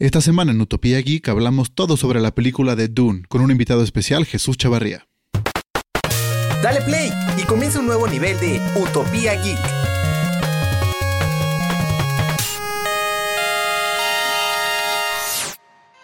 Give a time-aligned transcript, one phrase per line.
[0.00, 3.82] Esta semana en Utopía Geek hablamos todo sobre la película de Dune con un invitado
[3.82, 5.06] especial, Jesús Chavarría.
[6.62, 9.58] Dale play y comienza un nuevo nivel de Utopía Geek.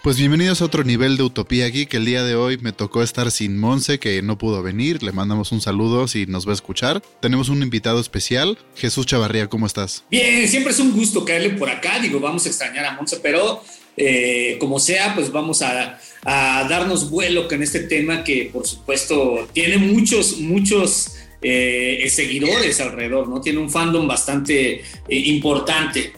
[0.02, 1.95] Pues bienvenidos a otro nivel de Utopía Geek.
[1.95, 5.02] El día de hoy me tocó estar sin Monse, que no pudo venir.
[5.02, 7.02] Le mandamos un saludo si nos va a escuchar.
[7.23, 10.04] Tenemos un invitado especial, Jesús Chavarría, ¿cómo estás?
[10.10, 11.99] Bien, siempre es un gusto caerle por acá.
[11.99, 13.65] Digo, vamos a extrañar a Monse, pero
[13.97, 19.49] eh, como sea, pues vamos a, a, darnos vuelo con este tema que, por supuesto,
[19.52, 23.41] tiene muchos, muchos eh, seguidores alrededor, ¿no?
[23.41, 26.13] Tiene un fandom bastante eh, importante.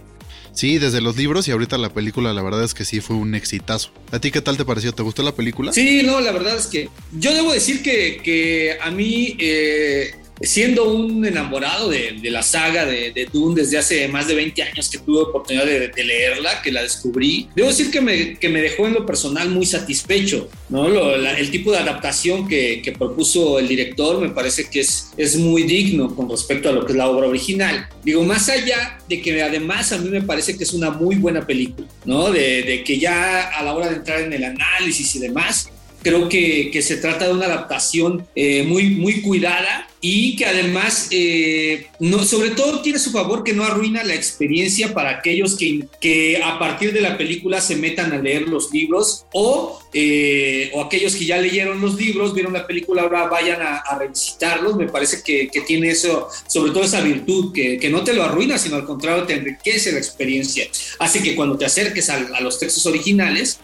[0.53, 3.37] Sí, desde los libros y ahorita la película, la verdad es que sí fue un
[3.37, 3.93] exitazo.
[4.11, 4.93] ¿A ti qué tal te pareció?
[4.93, 5.73] ¿Te gustó la película?
[5.73, 10.93] Sí, no, la verdad es que yo debo decir que, que a mí eh, siendo
[10.93, 14.89] un enamorado de, de la saga de, de, Dune desde hace más de 20 años
[14.89, 18.63] que tuve oportunidad de, de, leerla, que la descubrí, debo decir que me, que me
[18.63, 20.49] dejó en lo personal muy satisfecho.
[20.69, 20.89] ¿no?
[20.89, 25.11] Lo, la, el tipo de adaptación que, que, propuso el director me parece que es,
[25.17, 27.89] es muy digno con respecto a lo que es la obra original.
[28.03, 31.47] Digo, más allá de que además a mí me parece que es una muy buena
[31.47, 32.31] película, ¿no?
[32.31, 35.71] de, que ya a la hora de entrar en el análisis y demás,
[36.03, 41.09] creo que, que, se trata de una adaptación eh, muy, muy cuidada y que además,
[41.11, 45.87] eh, no, sobre todo tiene su favor que no arruina la experiencia para aquellos que,
[46.01, 50.83] que a partir de la película se metan a leer los libros o, eh, o
[50.83, 54.77] aquellos que ya leyeron los libros, vieron la película, ahora vayan a, a revisitarlos.
[54.77, 58.23] Me parece que, que, tiene eso, sobre todo esa virtud, que, que, no te lo
[58.23, 60.69] arruina, sino al contrario, te enriquece la experiencia.
[61.01, 63.59] Hace que cuando te acerques a, a los textos originales,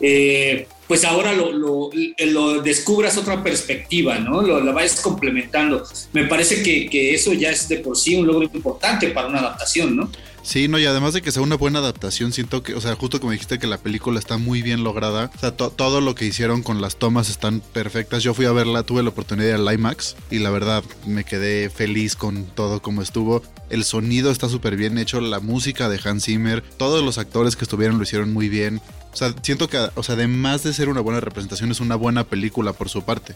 [0.00, 1.90] eh, pues ahora lo, lo,
[2.26, 4.42] lo, descubras otra perspectiva, ¿no?
[4.42, 5.84] Lo, vayas complementando.
[6.12, 9.96] Me parece que, eso ya es de por sí un logro importante para una adaptación,
[9.96, 10.10] ¿no?
[10.42, 13.18] Sí, no, y además de que sea una buena adaptación, siento que, o sea, justo
[13.18, 16.24] como dijiste que la película está muy bien lograda, o sea, to todo lo que
[16.24, 18.22] hicieron con las tomas están perfectas.
[18.22, 22.14] Yo fui a verla, tuve la oportunidad de IMAX y la verdad me quedé feliz
[22.14, 23.42] con todo como estuvo.
[23.68, 27.64] El sonido está súper bien hecho, la música de Hans Zimmer, todos los actores que
[27.64, 28.80] estuvieron lo hicieron muy bien.
[29.12, 32.24] O sea, siento que, o sea, además de ser una buena representación, es una buena
[32.24, 33.34] película por su parte.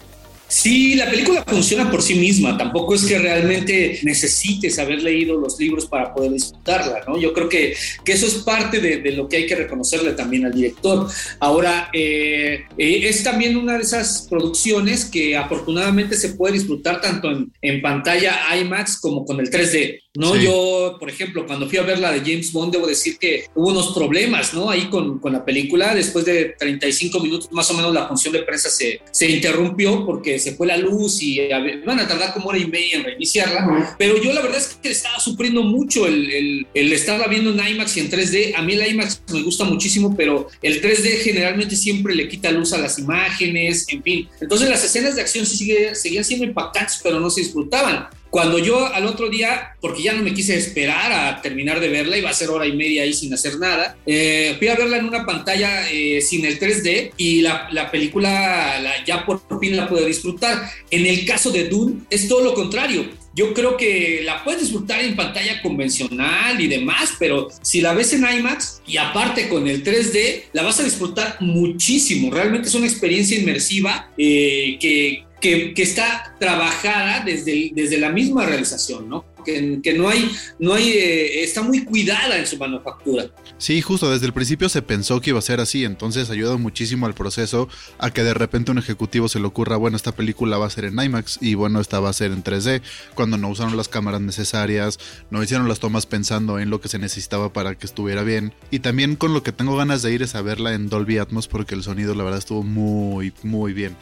[0.51, 5.57] Sí, la película funciona por sí misma, tampoco es que realmente necesites haber leído los
[5.61, 7.21] libros para poder disfrutarla, ¿no?
[7.21, 10.53] Yo creo que, que eso es parte de, lo que hay que reconocerle también al
[10.53, 11.09] director.
[11.39, 17.31] Ahora, eh, eh, es también una de esas producciones que afortunadamente se puede disfrutar tanto
[17.31, 20.01] en, en pantalla IMAX como con el 3D.
[20.15, 20.35] ¿No?
[20.35, 20.45] Sí.
[20.45, 23.69] Yo, por ejemplo, cuando fui a ver la de James Bond, debo decir que hubo
[23.69, 24.69] unos problemas, ¿no?
[24.69, 28.43] Ahí con, con la película, después de 35 minutos más o menos la función de
[28.43, 31.41] prensa se, se interrumpió porque se fue la luz y
[31.87, 34.91] van a tardar como hora y media en reiniciarla, pero yo la verdad es que
[34.91, 38.55] estaba sufriendo mucho el, el, el estarla viendo en IMAX y en 3D.
[38.57, 42.73] A mí el IMAX me gusta muchísimo, pero el 3D generalmente siempre le quita luz
[42.73, 44.29] a las imágenes, en fin.
[44.41, 48.09] Entonces las escenas de acción sí sigue, seguían siendo impactantes, pero no se disfrutaban.
[48.31, 52.17] Cuando yo al otro día, porque ya no me quise esperar a terminar de verla,
[52.17, 55.07] iba a ser hora y media ahí sin hacer nada, eh, fui a verla en
[55.07, 59.89] una pantalla eh, sin el 3D y la, la película la, ya por fin la
[59.89, 60.71] pude disfrutar.
[60.91, 63.21] En el caso de Dune es todo lo contrario.
[63.33, 68.13] Yo creo que la puedes disfrutar en pantalla convencional y demás, pero si la ves
[68.13, 72.33] en IMAX y aparte con el 3D, la vas a disfrutar muchísimo.
[72.33, 79.09] Realmente es una experiencia inmersiva eh, que, que, está trabajada desde, desde la misma realización,
[79.09, 79.25] ¿no?
[79.45, 83.31] Que, que no hay, no hay eh, está muy cuidada en su manufactura.
[83.57, 87.07] Sí, justo desde el principio se pensó que iba a ser así, entonces ayuda muchísimo
[87.07, 87.69] al proceso
[87.99, 90.85] a que de repente un ejecutivo se le ocurra, bueno, esta película va a ser
[90.85, 92.83] en IMAX y bueno, esta va a ser en 3D,
[93.15, 94.99] cuando no usaron las cámaras necesarias,
[95.31, 98.53] no hicieron las tomas pensando en lo que se necesitaba para que estuviera bien.
[98.71, 101.49] Y también con lo que tengo ganas de ir es a verla en Dolby Atmos
[101.49, 103.97] porque el sonido la verdad estuvo muy, muy bien.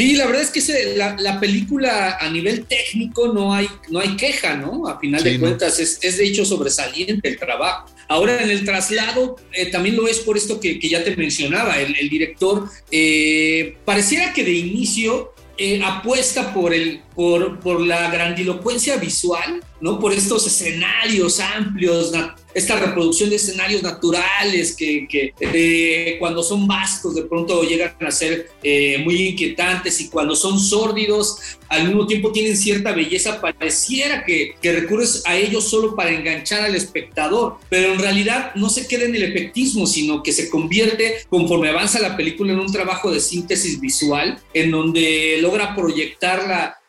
[0.00, 4.00] Sí, la verdad es que se, la, la, película a nivel técnico no hay, no
[4.00, 4.88] hay queja, ¿no?
[4.88, 5.84] A final sí, de cuentas no.
[5.84, 7.84] es, es, de hecho sobresaliente el trabajo.
[8.08, 11.78] Ahora en el traslado eh, también lo es por esto que, que ya te mencionaba,
[11.78, 18.10] el, el director eh, pareciera que de inicio eh, apuesta por, el, por, por la
[18.10, 19.98] grandilocuencia visual, ¿no?
[19.98, 22.12] Por estos escenarios amplios,
[22.54, 28.50] esta reproducción de escenarios naturales que, eh, cuando son vastos de pronto llegan a ser
[28.62, 31.38] eh, muy inquietantes y cuando son sórdidos
[31.68, 36.62] al mismo tiempo tienen cierta belleza, pareciera que, que recurres a ellos solo para enganchar
[36.62, 41.26] al espectador, pero en realidad no se queda en el efectismo, sino que se convierte
[41.28, 46.79] conforme avanza la película en un trabajo de síntesis visual en donde logra proyectar la,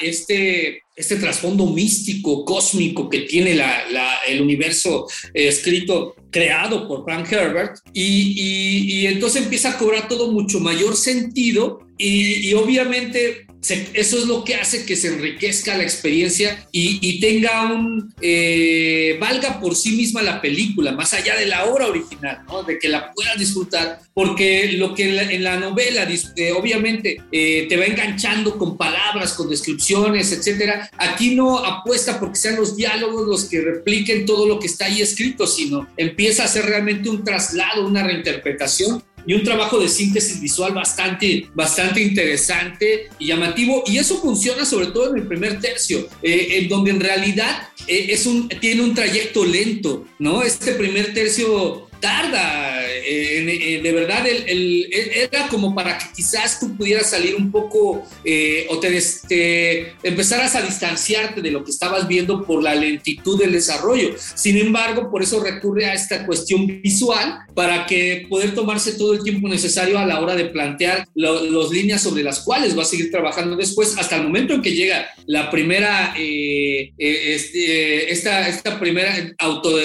[0.00, 7.78] este, este trasfondo místico, cósmico que tiene la, el universo escrito, creado por Frank Herbert,
[7.92, 14.44] y, y, entonces empieza a cobrar todo mucho mayor sentido y obviamente eso es lo
[14.44, 20.22] que hace que se enriquezca la experiencia y, tenga un, eh, valga por sí misma
[20.22, 22.62] la película, más allá de la obra original, ¿no?
[22.62, 27.76] de que la puedas disfrutar, porque lo que en la, novela, eh, obviamente, eh, te
[27.76, 33.44] va enganchando con palabras, con descripciones, etcétera, aquí no apuesta porque sean los diálogos los
[33.46, 37.86] que repliquen todo lo que está ahí escrito, sino empieza a ser realmente un traslado,
[37.86, 43.84] una reinterpretación y un trabajo de síntesis visual bastante, bastante interesante y llamativo.
[43.86, 48.06] Y eso funciona sobre todo en el primer tercio, eh, en donde en realidad eh,
[48.08, 50.42] es un, tiene un trayecto lento, ¿no?
[50.42, 57.10] Este primer tercio tarda, eh, de verdad, el, era como para que quizás tú pudieras
[57.10, 62.44] salir un poco eh, o te, te, empezaras a distanciarte de lo que estabas viendo
[62.44, 64.14] por la lentitud del desarrollo.
[64.34, 69.22] Sin embargo, por eso recurre a esta cuestión visual para que poder tomarse todo el
[69.22, 73.10] tiempo necesario a la hora de plantear las líneas sobre las cuales va a seguir
[73.10, 79.14] trabajando después, hasta el momento en que llega la primera, eh, este, esta, esta primera
[79.38, 79.76] auto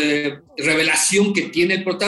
[0.57, 2.02] revelación que tiene el protagonista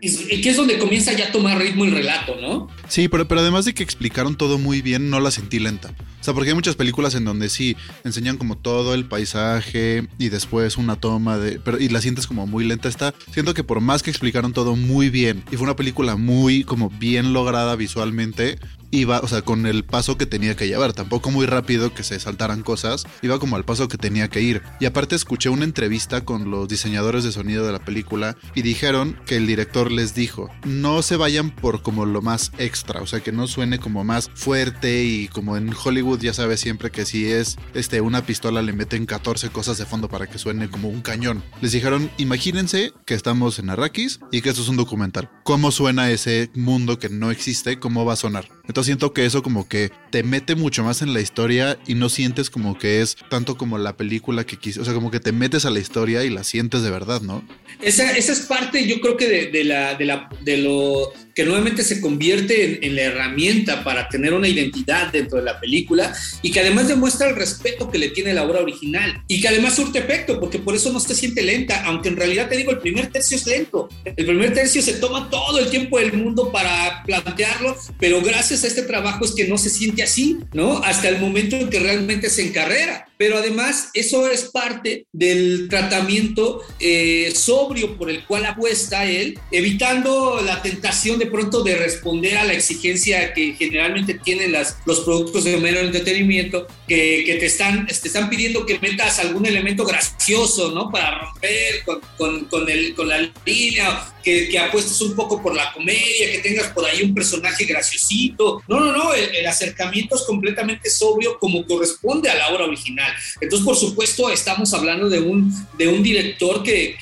[0.00, 2.68] y que es donde comienza ya a tomar ritmo el relato, ¿no?
[2.88, 5.92] Sí, pero, pero además de que explicaron todo muy bien, no la sentí lenta.
[6.20, 10.28] O sea, porque hay muchas películas en donde sí enseñan como todo el paisaje y
[10.28, 11.60] después una toma de.
[11.60, 12.88] Pero, y la sientes como muy lenta.
[12.88, 13.14] Está.
[13.32, 16.90] Siento que por más que explicaron todo muy bien y fue una película muy como
[16.90, 18.58] bien lograda visualmente,
[18.90, 22.18] iba, o sea, con el paso que tenía que llevar, tampoco muy rápido que se
[22.20, 24.62] saltaran cosas, iba como al paso que tenía que ir.
[24.80, 29.18] Y aparte escuché una entrevista con los diseñadores de sonido de la película y dijeron
[29.26, 33.20] que el director les dijo, no se vayan por como lo más extra, o sea,
[33.20, 37.26] que no suene como más fuerte y como en Hollywood ya sabes siempre que si
[37.26, 41.02] es este una pistola le meten 14 cosas de fondo para que suene como un
[41.02, 41.42] cañón.
[41.60, 45.30] Les dijeron, imagínense que estamos en Arrakis y que esto es un documental.
[45.44, 47.78] ¿Cómo suena ese mundo que no existe?
[47.78, 48.48] ¿Cómo va a sonar?
[48.68, 52.08] Entonces siento que eso como que te mete mucho más en la historia y no
[52.08, 55.32] sientes como que es tanto como la película que quise, o sea, como que te
[55.32, 57.46] metes a la historia y la sientes de verdad, ¿no?
[57.80, 61.84] Esa, esa es parte, yo creo que de, la, de, la, de lo que nuevamente
[61.84, 66.60] se convierte en, la herramienta para tener una identidad dentro de la película y que
[66.60, 70.40] además demuestra el respeto que le tiene la obra original y que además surte efecto,
[70.40, 73.36] porque por eso no se siente lenta, aunque en realidad te digo, el primer tercio
[73.36, 78.22] es lento, el primer tercio se toma todo el tiempo del mundo para plantearlo, pero
[78.22, 80.78] gracias a este trabajo es que no se siente así, ¿no?
[80.78, 83.08] Hasta el momento en que realmente se encarrera.
[83.18, 90.40] Pero además eso es parte del tratamiento eh, sobrio por el cual apuesta él, evitando
[90.44, 95.44] la tentación de pronto de responder a la exigencia que generalmente tienen las, los productos
[95.44, 100.72] de mero entretenimiento, que, que te, están, te están pidiendo que metas algún elemento gracioso,
[100.72, 100.90] ¿no?
[100.90, 105.54] Para romper con, con, con, el, con la línea, que, que, apuestes un poco por
[105.54, 108.60] la comedia, que tengas por ahí un personaje graciosito.
[108.66, 113.05] No, no, no, el, acercamiento es completamente sobrio como corresponde a la obra original.
[113.40, 116.96] Entonces, por supuesto, estamos hablando de un, de un director que,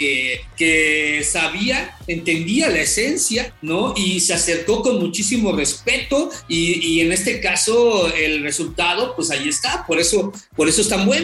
[0.56, 3.94] que, sabía, entendía la esencia, ¿no?
[3.96, 9.48] Y se acercó con muchísimo respeto y, y en este caso el resultado, pues ahí
[9.48, 11.23] está, por eso, por eso es tan bueno.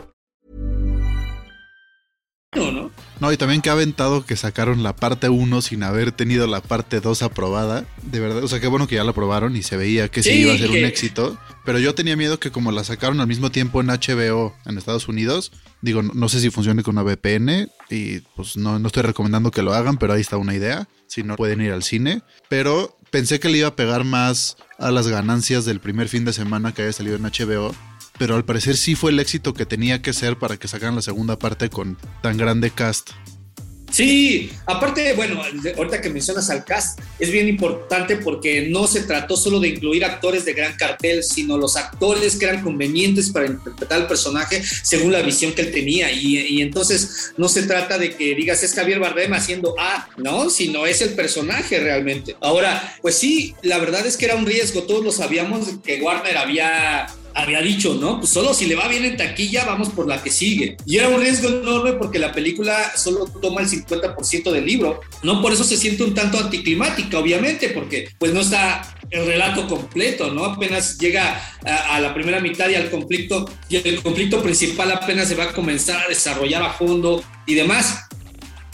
[3.21, 3.31] ¿no?
[3.31, 6.99] Y también que ha aventado que sacaron la parte 1 sin haber tenido la parte
[6.99, 7.85] 2 aprobada.
[8.01, 10.31] De verdad, o sea, qué bueno que ya la aprobaron y se veía que sí,
[10.31, 11.37] Sí, iba a ser un éxito.
[11.63, 15.07] Pero yo tenía miedo que como la sacaron al mismo tiempo en HBO en Estados
[15.07, 15.51] Unidos,
[15.81, 19.51] digo, no, no sé si funcione con una VPN y pues no, no estoy recomendando
[19.51, 20.89] que lo hagan, pero ahí está una idea.
[21.05, 22.23] Si no pueden ir al cine.
[22.49, 26.33] Pero pensé que le iba a pegar más a las ganancias del primer fin de
[26.33, 27.75] semana que había salido en HBO.
[28.17, 31.01] Pero al parecer sí fue el éxito que tenía que ser para que sacaran la
[31.01, 33.11] segunda parte con tan grande cast.
[33.91, 35.41] Sí, aparte, bueno,
[35.77, 40.05] ahorita que mencionas al cast, es bien importante porque no se trató solo de incluir
[40.05, 45.11] actores de gran cartel, sino los actores que eran convenientes para interpretar al personaje según
[45.11, 46.09] la visión que él tenía.
[46.09, 50.49] Y, y entonces no se trata de que digas es Javier Bardem haciendo A, ¿no?
[50.49, 52.37] Sino es el personaje realmente.
[52.39, 56.37] Ahora, pues sí, la verdad es que era un riesgo, todos lo sabíamos que Warner
[56.37, 58.19] había había dicho, ¿no?
[58.19, 60.77] Pues solo si le va bien en taquilla, vamos por la que sigue.
[60.85, 64.99] Y era un riesgo enorme porque la película solo toma el 50% del libro.
[65.23, 69.67] No por eso se siente un tanto anticlimática, obviamente, porque pues no está el relato
[69.67, 70.45] completo, ¿no?
[70.45, 75.27] Apenas llega a, a la primera mitad y al conflicto, y el conflicto principal apenas
[75.27, 78.05] se va a comenzar a desarrollar a fondo y demás.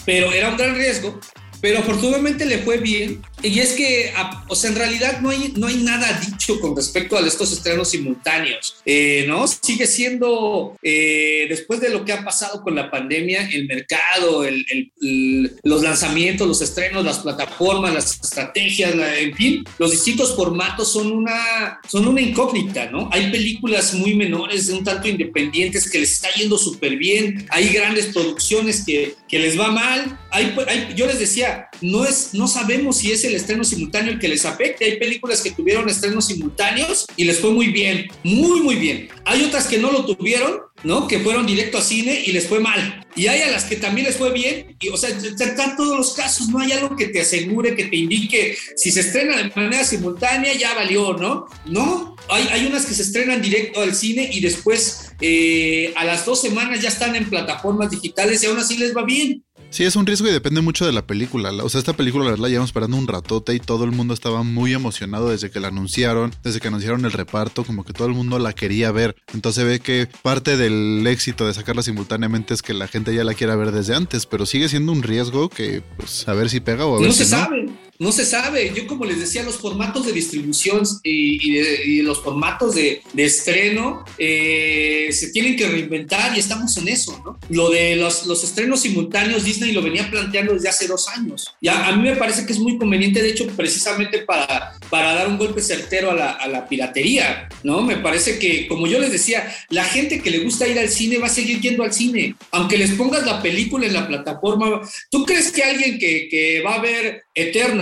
[0.05, 1.19] Pero era un gran riesgo,
[1.61, 3.21] pero afortunadamente le fue bien.
[3.43, 4.11] Y es que,
[4.47, 7.89] o sea, en realidad no hay, no hay nada dicho con respecto a estos estrenos
[7.91, 9.45] simultáneos, eh, ¿no?
[9.47, 14.65] Sigue siendo, eh, después de lo que ha pasado con la pandemia, el mercado, el-
[14.71, 20.35] el- el- los lanzamientos, los estrenos, las plataformas, las estrategias, la- en fin, los distintos
[20.35, 23.07] formatos son una, son una incógnita, ¿no?
[23.11, 28.07] Hay películas muy menores, un tanto independientes, que les está yendo súper bien, hay grandes
[28.07, 32.97] producciones que, que les va mal, hay, hay- yo les decía, no, es, no sabemos
[32.97, 37.05] si es el estreno simultáneo el que les afecte, hay películas que tuvieron estrenos simultáneos
[37.15, 39.09] y les fue muy bien, muy, muy bien.
[39.25, 41.07] Hay otras que no lo tuvieron, ¿no?
[41.07, 43.05] Que fueron directo a cine y les fue mal.
[43.15, 46.13] Y hay a las que también les fue bien, y, o sea, están todos los
[46.13, 49.83] casos, no hay algo que te asegure, que te indique si se estrena de manera
[49.83, 51.47] simultánea, ya valió, ¿no?
[51.65, 56.25] No, hay, hay unas que se estrenan directo al cine y después eh, a las
[56.25, 59.43] dos semanas ya están en plataformas digitales y aún así les va bien.
[59.69, 61.51] Sí, es un riesgo y depende mucho de la película.
[61.51, 63.91] La- O sea, esta película la verdad la llevamos esperando un ratote y todo el
[63.91, 67.93] mundo estaba muy emocionado desde que la anunciaron, desde que anunciaron el reparto, como que
[67.93, 69.15] todo el mundo la quería ver.
[69.33, 73.33] Entonces ve que parte del éxito de sacarla simultáneamente es que la gente ya la
[73.35, 76.85] quiera ver desde antes, pero sigue siendo un riesgo que, pues, a ver si pega
[76.85, 77.43] o a ver No si se no.
[77.43, 77.65] sabe,
[77.99, 78.71] no se sabe.
[78.75, 81.57] Yo como les decía, los formatos de distribución y, y
[81.97, 87.39] y los formatos de, estreno eh, se tienen que reinventar y estamos en eso, ¿no?
[87.49, 91.55] Lo de los, los estrenos simultáneos, Disney lo venía planteando desde hace dos años.
[91.61, 95.27] Ya, a mí me parece que es muy conveniente, de hecho, precisamente para, para dar
[95.27, 96.15] un golpe certero a
[96.47, 97.81] la, piratería, ¿no?
[97.81, 101.17] Me parece que, como yo les decía, la gente que le gusta ir al cine
[101.17, 104.81] va a seguir yendo al cine, aunque les pongas la película en la plataforma.
[105.09, 107.23] ¿Tú crees que alguien que, que va a ver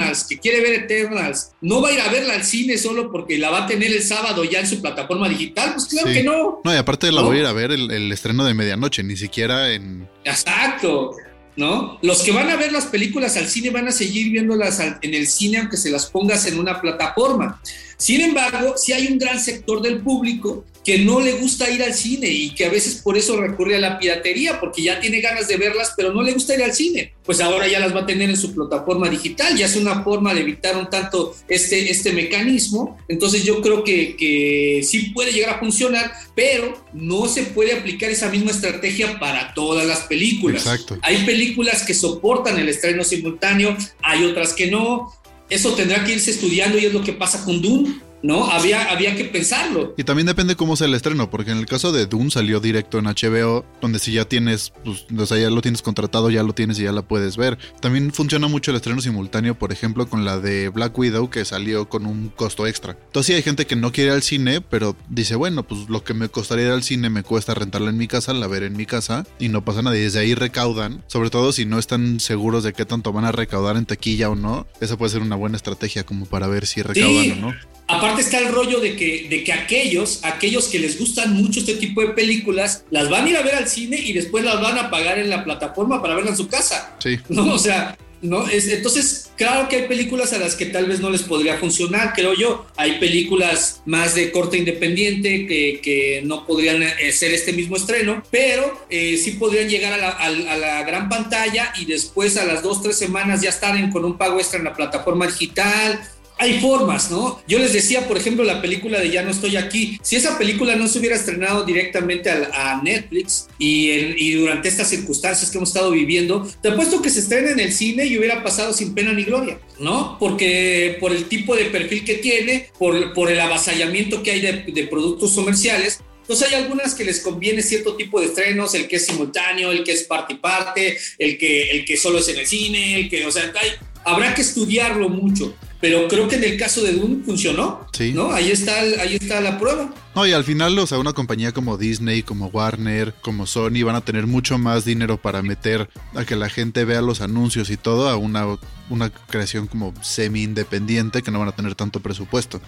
[0.06, 3.38] Eternals, que quiere ver Eternals, no va a ir a verla al cine solo porque
[3.38, 5.74] la va a tener el sábado ya en su plataforma digital?
[5.74, 6.14] Pues claro Sí.
[6.14, 6.62] que no.
[6.64, 7.28] No, y aparte la ¿No?
[7.28, 10.08] voy a ir a ver el, el estreno de medianoche, ni siquiera en...
[10.24, 11.12] Exacto.
[11.58, 11.98] ¿No?
[12.02, 15.26] Los que van a ver las películas al cine van a seguir viéndolas en el
[15.26, 17.62] cine aunque se las pongas en una plataforma.
[17.98, 21.96] Sin embargo, sí hay un gran sector del público que no le gusta ir al
[21.96, 25.48] cine y que a veces por eso recurre a la piratería, porque ya tiene ganas
[25.48, 27.12] de verlas, pero no le gusta ir al cine.
[27.26, 30.36] Pues ahora ya las va a tener en su plataforma digital, ya es una forma
[30.36, 33.00] de evitar un tanto este, este mecanismo.
[33.08, 38.12] Entonces yo creo que, que sí puede llegar a funcionar, pero no se puede aplicar
[38.12, 40.68] esa misma estrategia para todas las películas.
[40.68, 41.00] Exacto.
[41.02, 45.12] Hay películas que soportan el estreno simultáneo, hay otras que no.
[45.50, 48.46] Eso tendrá que irse estudiando y es lo que pasa con Doom, ¿no?
[48.52, 49.94] Había, había que pensarlo.
[49.98, 52.98] Y también depende cómo sea el estreno, porque en el caso de Dune salió directo
[53.00, 56.54] en HBO, donde si ya tienes, pues, o sea, ya lo tienes contratado, ya lo
[56.54, 57.58] tienes y ya la puedes ver.
[57.82, 61.88] También funciona mucho el estreno simultáneo, por ejemplo, con la de Black Widow, que salió
[61.88, 62.98] con un costo extra.
[63.06, 66.04] Entonces sí hay gente que no quiere ir al cine, pero dice, bueno, pues lo
[66.04, 68.76] que me costaría ir al cine me cuesta rentarla en mi casa, la ver en
[68.76, 69.96] mi casa, y no pasa nada.
[69.98, 73.32] Y desde ahí recaudan, sobre todo si no están seguros de qué tanto van a
[73.32, 74.66] recaudar en taquilla o no.
[74.82, 77.32] Esa puede ser una buena estrategia como para ver si recaudan Sí.
[77.32, 77.54] o no.
[77.88, 81.76] Aparte está el rollo de que, de que aquellos, aquellos que les gustan mucho este
[81.76, 84.78] tipo de películas, las van a ir a ver al cine y después las van
[84.78, 86.96] a pagar en la plataforma para verla en su casa.
[87.00, 87.20] Sí.
[87.30, 87.54] ¿no?
[87.54, 88.48] O sea, ¿no?
[88.48, 92.14] Es, entonces, claro que hay películas a las que tal vez no les podría funcionar,
[92.14, 92.66] creo yo.
[92.76, 98.24] Hay películas más de corte independiente que, que no podrían eh, ser este mismo estreno,
[98.32, 102.46] pero eh, sí podrían llegar a la, a, a la, gran pantalla y después a
[102.46, 106.00] las dos, tres semanas ya estar en, con un pago extra en la plataforma digital
[106.38, 107.42] hay formas, ¿no?
[107.48, 109.98] Yo les decía, por ejemplo, la película de Ya no estoy aquí.
[110.02, 115.58] Si esa película no se hubiera estrenado directamente a, Netflix y, durante estas circunstancias que
[115.58, 118.94] hemos estado viviendo, te apuesto que se estrena en el cine y hubiera pasado sin
[118.94, 120.18] pena ni gloria, ¿no?
[120.20, 125.34] Porque por el tipo de perfil que tiene, por, el avasallamiento que hay de, productos
[125.34, 129.72] comerciales, entonces hay algunas que les conviene cierto tipo de estrenos, el que es simultáneo,
[129.72, 133.00] el que es parte y parte, el que, el que solo es en el cine,
[133.00, 133.70] el que, o sea, hay,
[134.04, 137.88] habrá que estudiarlo mucho pero creo que en el caso de Dune funcionó.
[137.94, 138.12] Sí.
[138.12, 138.32] ¿No?
[138.32, 139.94] Ahí está, ahí está la prueba.
[140.16, 143.96] No, y al final, o sea, una compañía como Disney, como Warner, como Sony van
[143.96, 147.78] a tener mucho más dinero para meter a que la gente vea los anuncios y
[147.78, 148.58] todo a una,
[148.90, 152.60] una creación como semi-independiente que no van a tener tanto presupuesto.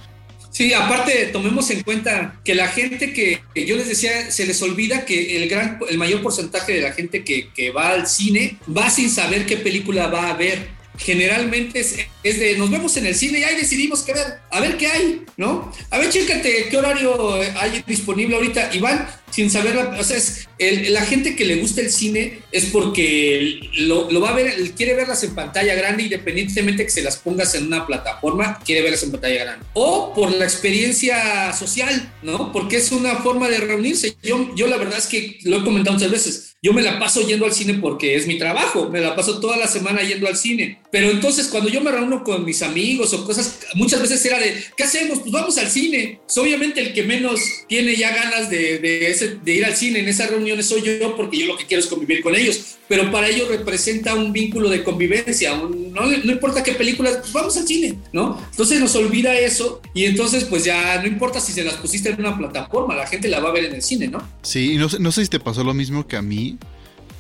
[0.51, 4.61] Sí, aparte tomemos en cuenta que la gente que, que, yo les decía, se les
[4.61, 8.57] olvida que el gran, el mayor porcentaje de la gente que, que va al cine
[8.75, 13.15] va sin saber qué película va a ver generalmente es, de nos vemos en el
[13.15, 15.71] cine y ahí decidimos qué ver, a ver qué hay, ¿no?
[15.91, 18.73] A ver, chécate qué horario hay disponible ahorita.
[18.73, 22.39] Y van sin saber, o sea, es el, la gente que le gusta el cine
[22.51, 27.03] es porque lo, lo, va a ver, quiere verlas en pantalla grande, independientemente que se
[27.03, 29.65] las pongas en una plataforma, quiere verlas en pantalla grande.
[29.73, 32.51] O por la experiencia social, ¿no?
[32.51, 34.15] Porque es una forma de reunirse.
[34.23, 37.21] Yo, yo la verdad es que lo he comentado muchas veces yo me la paso
[37.21, 40.35] yendo al cine porque es mi trabajo, me la paso toda la semana yendo al
[40.35, 40.81] cine.
[40.91, 44.63] Pero entonces cuando yo me reúno con mis amigos o cosas, muchas veces era de,
[44.75, 45.19] ¿qué hacemos?
[45.19, 46.19] Pues vamos al cine.
[46.35, 50.07] Obviamente el que menos tiene ya ganas de, de, ese, de ir al cine en
[50.07, 52.77] esas reuniones soy yo porque yo lo que quiero es convivir con ellos.
[52.87, 55.53] Pero para ellos representa un vínculo de convivencia.
[55.53, 58.41] Un, no, no importa qué películas, pues vamos al cine, ¿no?
[58.51, 62.19] Entonces nos olvida eso y entonces pues ya no importa si se las pusiste en
[62.19, 64.27] una plataforma, la gente la va a ver en el cine, ¿no?
[64.41, 66.57] Sí, y no, no sé si te pasó lo mismo que a mí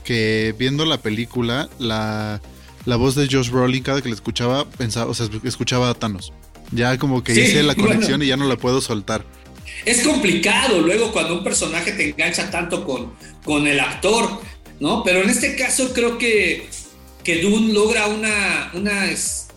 [0.07, 2.41] que viendo la película, la,
[2.85, 6.31] la voz de Josh Brolin, cada que la escuchaba, pensaba, o sea, escuchaba a Thanos.
[6.71, 9.25] Ya como que sí, hice la conexión bueno, y ya no la puedo soltar.
[9.85, 14.41] Es complicado luego cuando un personaje te engancha tanto con, con el actor,
[14.79, 15.03] ¿no?
[15.03, 16.67] Pero en este caso creo que,
[17.23, 19.05] que Dune logra una, una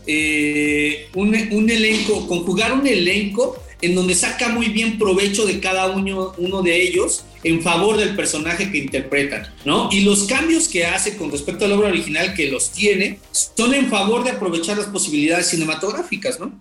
[0.06, 5.88] eh, un, un elenco, conjugar un elenco en donde saca muy bien provecho de cada
[5.90, 9.88] uno, uno de ellos en favor del personaje que interpretan, ¿no?
[9.90, 13.72] Y los cambios que hace con respecto a la obra original que los tiene son
[13.74, 16.52] en favor de aprovechar las posibilidades cinematográficas, ¿no?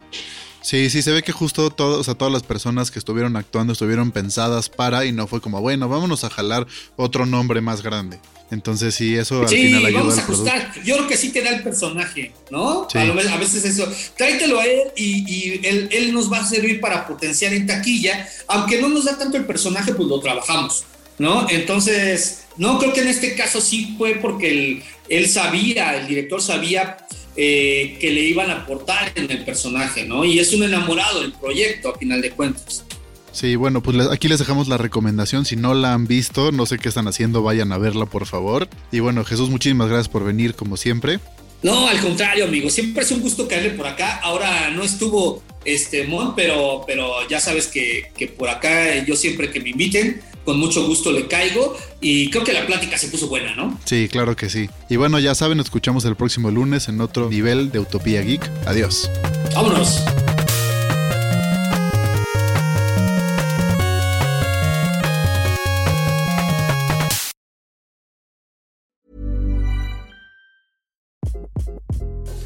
[0.61, 3.73] Sí, sí, se ve que justo todos, o sea, todas las personas que estuvieron actuando
[3.73, 8.19] estuvieron pensadas para y no fue como, bueno, vámonos a jalar otro nombre más grande.
[8.51, 10.59] Entonces sí, eso al sí, final ayuda vamos al a ajustar.
[10.59, 10.81] producto.
[10.83, 12.87] Yo creo que sí te da el personaje, ¿no?
[12.91, 12.97] Sí.
[12.97, 13.87] A, veces eso.
[14.17, 18.27] Tráetelo a él y, y él, él, nos va a servir para potenciar en taquilla.
[18.47, 20.83] Aunque no nos da tanto el personaje, pues lo trabajamos,
[21.19, 21.47] ¿no?
[21.47, 26.41] Entonces, no creo que en este caso sí fue porque él, él sabía, el director
[26.41, 26.97] sabía
[27.35, 30.25] eh, que le iban a aportar en el personaje, ¿no?
[30.25, 32.83] Y es un enamorado del proyecto, a final de cuentas.
[33.31, 35.45] Sí, bueno, pues aquí les dejamos la recomendación.
[35.45, 38.67] Si no la han visto, no sé qué están haciendo, vayan a verla, por favor.
[38.91, 41.19] Y bueno, Jesús, muchísimas gracias por venir, como siempre.
[41.61, 42.69] No, al contrario, amigo.
[42.69, 44.19] Siempre es un gusto caerle por acá.
[44.23, 49.51] Ahora no estuvo este Mon, pero, pero ya sabes que, que por acá yo siempre
[49.51, 51.75] que me inviten, con mucho gusto le caigo.
[52.02, 53.80] Y creo que la plática se puso buena, ¿no?
[53.86, 54.69] Sí, claro que sí.
[54.89, 58.49] Y bueno, ya saben, nos escuchamos el próximo lunes en otro nivel de Utopía Geek.
[58.65, 59.10] Adiós.
[59.54, 60.04] Vámonos.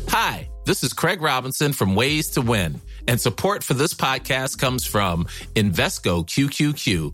[0.10, 4.86] Hi, this is Craig Robinson from Ways to Win, and support for this podcast comes
[4.86, 5.26] from
[5.56, 7.14] Invesco QQQ,